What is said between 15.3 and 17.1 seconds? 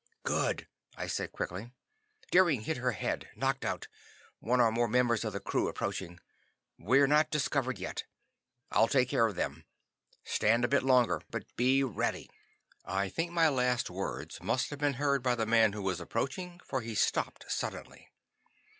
the man who was approaching, for he